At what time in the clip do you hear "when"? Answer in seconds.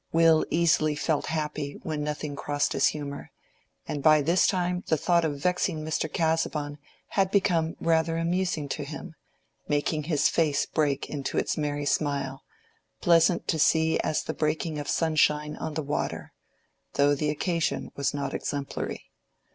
1.83-2.03